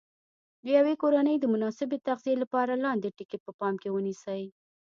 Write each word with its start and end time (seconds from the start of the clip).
د 0.63 0.65
یوې 0.77 0.93
کورنۍ 1.01 1.35
د 1.39 1.45
مناسبې 1.53 1.97
تغذیې 2.07 2.35
لپاره 2.43 2.81
لاندې 2.85 3.09
ټکي 3.17 3.37
په 3.45 3.51
پام 3.59 3.73
کې 3.81 3.89
ونیسئ. 3.95 4.43